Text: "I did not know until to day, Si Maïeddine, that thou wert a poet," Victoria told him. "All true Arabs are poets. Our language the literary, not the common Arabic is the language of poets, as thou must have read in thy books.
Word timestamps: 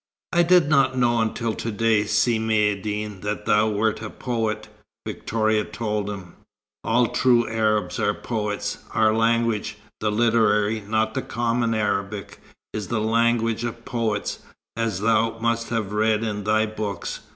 "I 0.33 0.41
did 0.41 0.67
not 0.67 0.97
know 0.97 1.19
until 1.21 1.53
to 1.53 1.71
day, 1.71 2.05
Si 2.05 2.39
Maïeddine, 2.39 3.21
that 3.21 3.45
thou 3.45 3.69
wert 3.69 4.01
a 4.01 4.09
poet," 4.09 4.67
Victoria 5.05 5.63
told 5.63 6.09
him. 6.09 6.37
"All 6.83 7.09
true 7.09 7.47
Arabs 7.47 7.99
are 7.99 8.15
poets. 8.15 8.79
Our 8.95 9.13
language 9.13 9.77
the 9.99 10.11
literary, 10.11 10.79
not 10.81 11.13
the 11.13 11.21
common 11.21 11.75
Arabic 11.75 12.39
is 12.73 12.87
the 12.87 12.99
language 12.99 13.63
of 13.63 13.85
poets, 13.85 14.39
as 14.75 15.01
thou 15.01 15.37
must 15.37 15.69
have 15.69 15.93
read 15.93 16.23
in 16.23 16.45
thy 16.45 16.65
books. 16.65 17.19